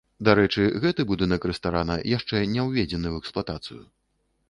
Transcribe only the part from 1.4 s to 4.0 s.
рэстарана яшчэ не ўведзены ў эксплуатацыю.